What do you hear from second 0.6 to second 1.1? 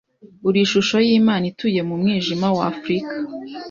ishusho